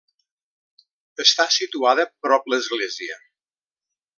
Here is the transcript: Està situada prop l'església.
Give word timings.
Està 1.25 1.45
situada 1.57 2.07
prop 2.27 2.51
l'església. 2.55 3.21